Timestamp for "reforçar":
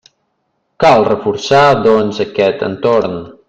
1.09-1.61